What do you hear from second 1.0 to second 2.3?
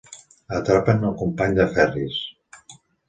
al company de Ferris.